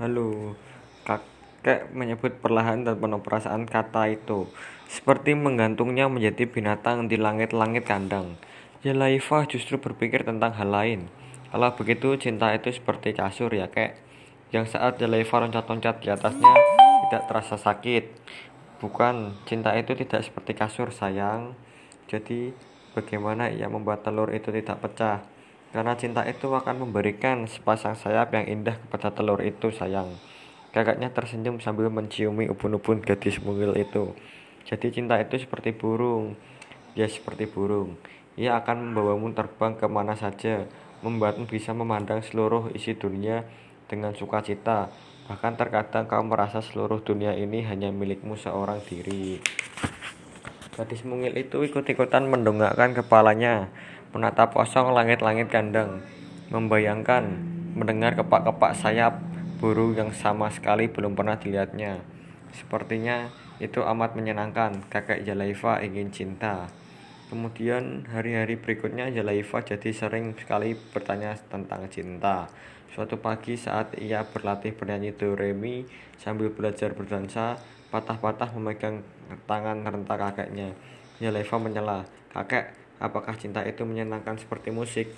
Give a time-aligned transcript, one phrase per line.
[0.00, 0.56] Halo,
[1.04, 4.48] kakek menyebut perlahan dan penuh perasaan kata itu,
[4.88, 8.40] seperti menggantungnya menjadi binatang di langit-langit kandang.
[8.80, 11.12] Yelaifa justru berpikir tentang hal lain.
[11.52, 14.00] Kalau begitu, cinta itu seperti kasur ya, kek.
[14.56, 16.54] Yang saat Yelaifa loncat-loncat di atasnya
[17.04, 18.08] tidak terasa sakit.
[18.80, 21.52] Bukan, cinta itu tidak seperti kasur, sayang.
[22.08, 22.56] Jadi,
[22.96, 25.20] bagaimana ia membuat telur itu tidak pecah?
[25.70, 30.18] Karena cinta itu akan memberikan sepasang sayap yang indah kepada telur itu, sayang.
[30.74, 34.14] Kakaknya tersenyum sambil menciumi ubun-ubun gadis mungil itu.
[34.66, 36.34] Jadi cinta itu seperti burung.
[36.98, 37.98] Ya seperti burung.
[38.34, 40.66] Ia akan membawamu terbang ke mana saja,
[41.06, 43.46] membuatmu bisa memandang seluruh isi dunia
[43.86, 44.90] dengan sukacita.
[45.30, 49.38] Bahkan terkadang kau merasa seluruh dunia ini hanya milikmu seorang diri.
[50.74, 53.70] Gadis mungil itu ikut-ikutan mendongakkan kepalanya
[54.10, 56.02] menatap kosong langit-langit kandang,
[56.50, 57.30] membayangkan
[57.78, 59.22] mendengar kepak-kepak sayap
[59.62, 62.02] burung yang sama sekali belum pernah dilihatnya.
[62.50, 63.30] Sepertinya
[63.62, 64.82] itu amat menyenangkan.
[64.90, 66.66] Kakek Jalaifa ingin cinta.
[67.30, 72.50] Kemudian hari-hari berikutnya Jalaifa jadi sering sekali bertanya tentang cinta.
[72.90, 75.86] Suatu pagi saat ia berlatih bernyanyi do remi
[76.18, 77.54] sambil belajar berdansa,
[77.94, 79.06] patah-patah memegang
[79.46, 80.74] tangan renta kakeknya.
[81.22, 82.02] Jalaifa menyela,
[82.34, 85.10] "Kakek, Apakah cinta itu menyenangkan seperti musik?